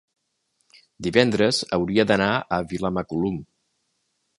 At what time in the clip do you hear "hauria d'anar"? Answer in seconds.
1.79-2.33